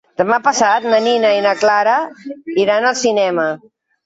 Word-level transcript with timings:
Demà 0.19 0.37
passat 0.45 0.87
na 0.93 1.01
Nina 1.07 1.33
i 1.39 1.43
na 1.47 1.51
Clara 1.65 1.99
iran 2.65 2.89
al 2.93 2.99
cinema. 3.05 3.47